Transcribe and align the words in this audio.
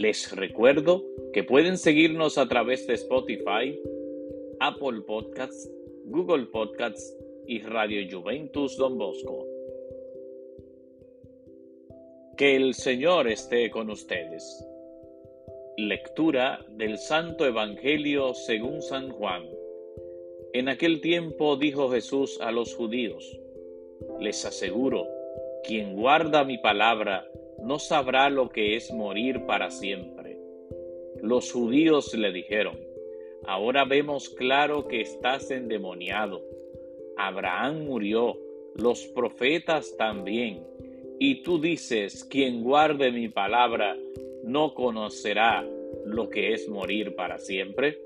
Les 0.00 0.30
recuerdo 0.30 1.04
que 1.32 1.42
pueden 1.42 1.76
seguirnos 1.76 2.38
a 2.38 2.46
través 2.46 2.86
de 2.86 2.94
Spotify, 2.94 3.76
Apple 4.60 5.00
Podcasts, 5.04 5.68
Google 6.04 6.46
Podcasts 6.52 7.16
y 7.48 7.62
Radio 7.62 8.06
Juventus 8.08 8.76
Don 8.76 8.96
Bosco. 8.96 9.44
Que 12.36 12.54
el 12.54 12.74
Señor 12.74 13.26
esté 13.26 13.72
con 13.72 13.90
ustedes. 13.90 14.64
Lectura 15.76 16.64
del 16.76 16.96
Santo 16.96 17.44
Evangelio 17.44 18.34
según 18.34 18.80
San 18.80 19.10
Juan. 19.10 19.48
En 20.52 20.68
aquel 20.68 21.00
tiempo 21.00 21.56
dijo 21.56 21.90
Jesús 21.90 22.38
a 22.40 22.52
los 22.52 22.72
judíos, 22.76 23.36
les 24.20 24.44
aseguro, 24.44 25.08
quien 25.64 25.96
guarda 25.96 26.44
mi 26.44 26.56
palabra 26.58 27.28
no 27.62 27.78
sabrá 27.78 28.30
lo 28.30 28.48
que 28.48 28.76
es 28.76 28.92
morir 28.92 29.44
para 29.46 29.70
siempre. 29.70 30.38
Los 31.22 31.52
judíos 31.52 32.14
le 32.14 32.32
dijeron, 32.32 32.78
ahora 33.46 33.84
vemos 33.84 34.28
claro 34.28 34.86
que 34.86 35.00
estás 35.00 35.50
endemoniado. 35.50 36.42
Abraham 37.16 37.84
murió, 37.84 38.38
los 38.76 39.06
profetas 39.08 39.96
también, 39.96 40.64
y 41.18 41.42
tú 41.42 41.60
dices, 41.60 42.24
quien 42.24 42.62
guarde 42.62 43.10
mi 43.10 43.28
palabra 43.28 43.96
no 44.44 44.74
conocerá 44.74 45.66
lo 46.04 46.28
que 46.30 46.52
es 46.52 46.68
morir 46.68 47.16
para 47.16 47.38
siempre. 47.38 47.98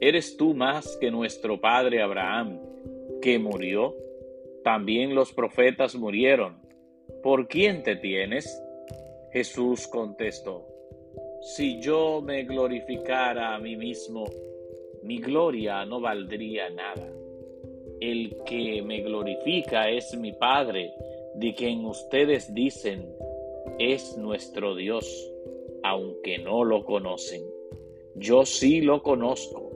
¿Eres 0.00 0.36
tú 0.36 0.54
más 0.54 0.96
que 0.96 1.10
nuestro 1.10 1.60
padre 1.60 2.02
Abraham, 2.02 2.58
que 3.22 3.38
murió? 3.38 3.94
También 4.64 5.14
los 5.14 5.32
profetas 5.32 5.94
murieron. 5.94 6.56
¿Por 7.22 7.48
quién 7.48 7.82
te 7.82 7.96
tienes? 7.96 8.62
Jesús 9.32 9.86
contestó, 9.86 10.66
si 11.40 11.80
yo 11.80 12.20
me 12.20 12.42
glorificara 12.42 13.54
a 13.54 13.60
mí 13.60 13.76
mismo, 13.76 14.24
mi 15.04 15.18
gloria 15.18 15.84
no 15.84 16.00
valdría 16.00 16.68
nada. 16.70 17.12
El 18.00 18.36
que 18.44 18.82
me 18.82 19.02
glorifica 19.02 19.88
es 19.88 20.16
mi 20.18 20.32
Padre, 20.32 20.92
de 21.36 21.54
quien 21.54 21.84
ustedes 21.84 22.52
dicen 22.52 23.08
es 23.78 24.16
nuestro 24.16 24.74
Dios, 24.74 25.32
aunque 25.84 26.38
no 26.38 26.64
lo 26.64 26.84
conocen. 26.84 27.44
Yo 28.16 28.44
sí 28.44 28.80
lo 28.80 29.00
conozco, 29.02 29.70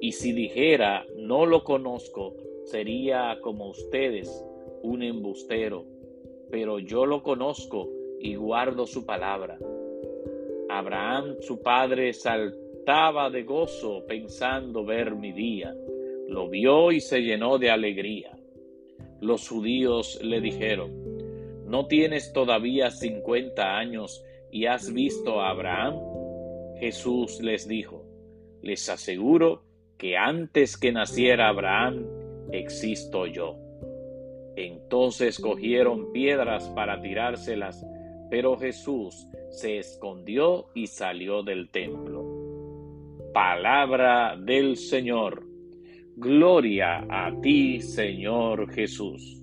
y 0.00 0.12
si 0.12 0.32
dijera 0.32 1.04
no 1.16 1.46
lo 1.46 1.64
conozco, 1.64 2.36
sería 2.62 3.38
como 3.42 3.70
ustedes, 3.70 4.44
un 4.82 5.02
embustero, 5.02 5.84
pero 6.48 6.78
yo 6.78 7.06
lo 7.06 7.24
conozco 7.24 7.88
y 8.20 8.34
guardo 8.34 8.86
su 8.86 9.04
palabra. 9.06 9.58
Abraham, 10.68 11.36
su 11.40 11.62
padre, 11.62 12.12
saltaba 12.12 13.30
de 13.30 13.42
gozo 13.42 14.04
pensando 14.06 14.84
ver 14.84 15.16
mi 15.16 15.32
día. 15.32 15.74
Lo 16.28 16.48
vio 16.48 16.92
y 16.92 17.00
se 17.00 17.20
llenó 17.22 17.58
de 17.58 17.70
alegría. 17.70 18.36
Los 19.20 19.48
judíos 19.48 20.20
le 20.22 20.40
dijeron, 20.40 20.92
¿no 21.66 21.86
tienes 21.86 22.32
todavía 22.32 22.90
cincuenta 22.90 23.76
años 23.76 24.24
y 24.50 24.66
has 24.66 24.92
visto 24.92 25.40
a 25.40 25.50
Abraham? 25.50 25.98
Jesús 26.78 27.40
les 27.40 27.66
dijo, 27.66 28.04
les 28.62 28.88
aseguro 28.88 29.62
que 29.98 30.16
antes 30.16 30.76
que 30.76 30.92
naciera 30.92 31.48
Abraham, 31.48 32.06
existo 32.52 33.26
yo. 33.26 33.56
Entonces 34.56 35.38
cogieron 35.38 36.12
piedras 36.12 36.68
para 36.70 37.00
tirárselas, 37.00 37.84
pero 38.30 38.56
Jesús 38.56 39.26
se 39.50 39.78
escondió 39.78 40.68
y 40.74 40.86
salió 40.86 41.42
del 41.42 41.68
templo. 41.70 42.24
Palabra 43.34 44.36
del 44.36 44.76
Señor. 44.76 45.44
Gloria 46.16 47.06
a 47.08 47.38
ti, 47.40 47.80
Señor 47.80 48.72
Jesús. 48.72 49.42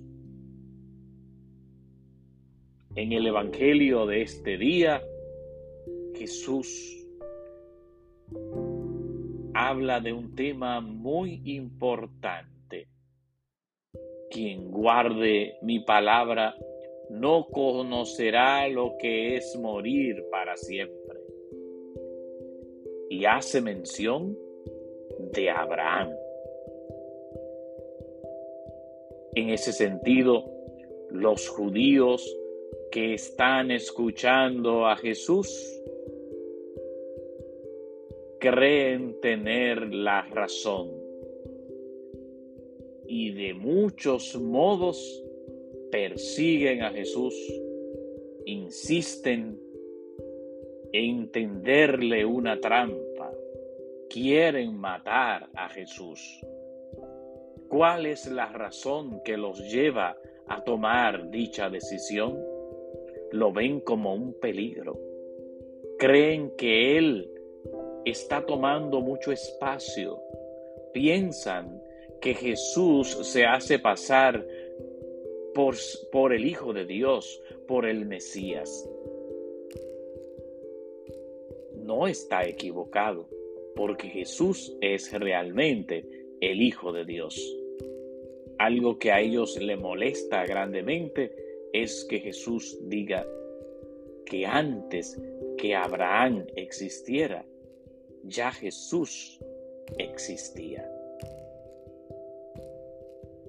En 2.94 3.12
el 3.12 3.26
Evangelio 3.26 4.06
de 4.06 4.22
este 4.22 4.56
día, 4.56 5.02
Jesús 6.16 7.06
habla 9.54 10.00
de 10.00 10.12
un 10.12 10.34
tema 10.34 10.80
muy 10.80 11.42
importante. 11.44 12.88
Quien 14.30 14.70
guarde 14.70 15.54
mi 15.62 15.80
palabra 15.80 16.54
no 17.10 17.46
conocerá 17.50 18.68
lo 18.68 18.96
que 18.98 19.36
es 19.36 19.56
morir 19.56 20.24
para 20.30 20.56
siempre. 20.56 21.20
Y 23.10 23.24
hace 23.24 23.60
mención 23.60 24.36
de 25.32 25.50
Abraham. 25.50 26.10
En 29.34 29.50
ese 29.50 29.72
sentido, 29.72 30.44
los 31.10 31.48
judíos 31.48 32.36
que 32.90 33.14
están 33.14 33.70
escuchando 33.70 34.86
a 34.86 34.96
Jesús 34.96 35.48
creen 38.40 39.20
tener 39.20 39.92
la 39.94 40.22
razón 40.22 40.90
y 43.06 43.32
de 43.32 43.54
muchos 43.54 44.36
modos 44.36 45.24
persiguen 45.90 46.82
a 46.82 46.90
Jesús, 46.90 47.34
insisten 48.46 49.60
en 50.92 51.30
tenderle 51.30 52.24
una 52.24 52.60
trampa, 52.60 53.32
quieren 54.08 54.76
matar 54.76 55.48
a 55.54 55.68
Jesús. 55.68 56.40
¿Cuál 57.68 58.06
es 58.06 58.26
la 58.26 58.46
razón 58.46 59.20
que 59.22 59.36
los 59.36 59.58
lleva 59.70 60.16
a 60.46 60.64
tomar 60.64 61.30
dicha 61.30 61.68
decisión? 61.68 62.42
Lo 63.32 63.52
ven 63.52 63.80
como 63.80 64.14
un 64.14 64.32
peligro. 64.40 64.98
Creen 65.98 66.52
que 66.56 66.96
Él 66.96 67.30
está 68.06 68.46
tomando 68.46 69.02
mucho 69.02 69.32
espacio. 69.32 70.18
Piensan 70.94 71.82
que 72.20 72.34
Jesús 72.34 73.08
se 73.28 73.44
hace 73.44 73.78
pasar 73.78 74.46
por, 76.12 76.32
el 76.32 76.44
Hijo 76.44 76.72
de 76.72 76.84
Dios, 76.84 77.42
por 77.66 77.84
el 77.84 78.06
Mesías. 78.06 78.88
No 81.74 82.06
está 82.06 82.46
equivocado, 82.46 83.28
porque 83.74 84.06
Jesús 84.06 84.76
es 84.80 85.12
realmente 85.12 86.04
el 86.40 86.62
Hijo 86.62 86.92
de 86.92 87.04
Dios. 87.04 87.36
Algo 88.58 89.00
que 89.00 89.10
a 89.10 89.20
ellos 89.20 89.60
le 89.60 89.76
molesta 89.76 90.46
grandemente 90.46 91.34
es 91.72 92.04
que 92.04 92.20
Jesús 92.20 92.78
diga 92.82 93.26
que 94.26 94.46
antes 94.46 95.20
que 95.56 95.74
Abraham 95.74 96.46
existiera, 96.54 97.44
ya 98.22 98.52
Jesús 98.52 99.40
existía. 99.98 100.88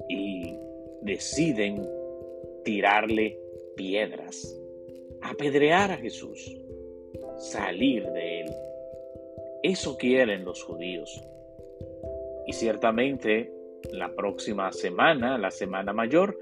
Y 0.09 0.55
deciden 1.03 1.98
tirarle 2.69 3.35
piedras, 3.75 4.55
apedrear 5.23 5.89
a 5.89 5.97
Jesús, 5.97 6.55
salir 7.39 8.05
de 8.11 8.41
él. 8.41 8.51
Eso 9.63 9.97
quieren 9.97 10.45
los 10.45 10.61
judíos. 10.61 11.19
Y 12.45 12.53
ciertamente 12.53 13.51
la 13.91 14.13
próxima 14.13 14.71
semana, 14.71 15.39
la 15.39 15.49
Semana 15.49 15.93
Mayor, 15.93 16.37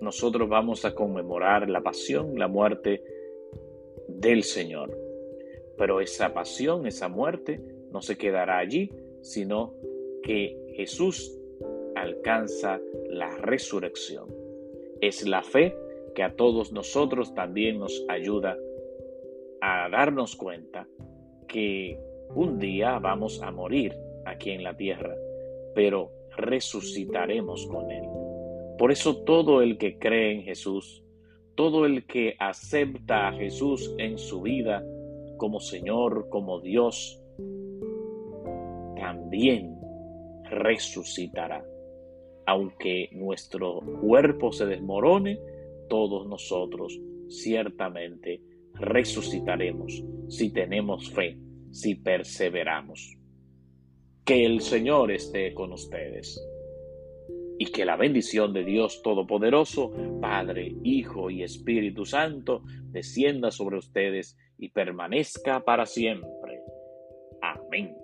nosotros 0.00 0.48
vamos 0.48 0.84
a 0.84 0.94
conmemorar 0.94 1.68
la 1.68 1.80
pasión, 1.80 2.38
la 2.38 2.46
muerte 2.46 3.02
del 4.06 4.44
Señor. 4.44 4.96
Pero 5.76 6.00
esa 6.00 6.32
pasión, 6.32 6.86
esa 6.86 7.08
muerte, 7.08 7.60
no 7.90 8.02
se 8.02 8.16
quedará 8.16 8.58
allí, 8.58 8.92
sino 9.20 9.74
que 10.22 10.74
Jesús 10.76 11.36
alcanza 11.96 12.80
la 13.08 13.36
resurrección. 13.38 14.35
Es 15.00 15.26
la 15.26 15.42
fe 15.42 15.76
que 16.14 16.22
a 16.22 16.34
todos 16.34 16.72
nosotros 16.72 17.34
también 17.34 17.78
nos 17.78 18.04
ayuda 18.08 18.56
a 19.60 19.88
darnos 19.90 20.36
cuenta 20.36 20.86
que 21.46 21.98
un 22.34 22.58
día 22.58 22.98
vamos 22.98 23.42
a 23.42 23.50
morir 23.50 23.94
aquí 24.24 24.50
en 24.50 24.62
la 24.62 24.76
tierra, 24.76 25.14
pero 25.74 26.10
resucitaremos 26.36 27.66
con 27.66 27.90
Él. 27.90 28.04
Por 28.78 28.92
eso 28.92 29.22
todo 29.24 29.62
el 29.62 29.78
que 29.78 29.98
cree 29.98 30.32
en 30.32 30.42
Jesús, 30.42 31.02
todo 31.54 31.86
el 31.86 32.06
que 32.06 32.36
acepta 32.38 33.28
a 33.28 33.32
Jesús 33.32 33.94
en 33.98 34.18
su 34.18 34.42
vida 34.42 34.84
como 35.36 35.60
Señor, 35.60 36.28
como 36.30 36.60
Dios, 36.60 37.22
también 38.96 39.78
resucitará. 40.44 41.64
Aunque 42.46 43.10
nuestro 43.12 43.80
cuerpo 44.00 44.52
se 44.52 44.66
desmorone, 44.66 45.38
todos 45.88 46.26
nosotros 46.26 46.98
ciertamente 47.28 48.40
resucitaremos 48.74 50.04
si 50.28 50.52
tenemos 50.52 51.10
fe, 51.10 51.38
si 51.70 51.96
perseveramos. 51.96 53.16
Que 54.24 54.44
el 54.44 54.60
Señor 54.60 55.12
esté 55.12 55.54
con 55.54 55.72
ustedes 55.72 56.40
y 57.58 57.66
que 57.66 57.84
la 57.84 57.96
bendición 57.96 58.52
de 58.52 58.64
Dios 58.64 59.00
Todopoderoso, 59.02 59.92
Padre, 60.20 60.74
Hijo 60.82 61.30
y 61.30 61.42
Espíritu 61.42 62.04
Santo, 62.04 62.62
descienda 62.90 63.50
sobre 63.50 63.78
ustedes 63.78 64.36
y 64.58 64.70
permanezca 64.70 65.60
para 65.60 65.86
siempre. 65.86 66.60
Amén. 67.40 67.96